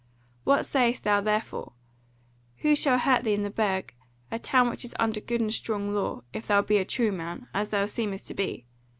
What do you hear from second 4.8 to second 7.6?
is under good and strong law, if thou be a true man,